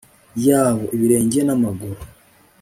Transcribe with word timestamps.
yabo, 0.45 0.83
ibirenge 0.95 1.39
na 1.43 1.55
maguru 1.63 2.01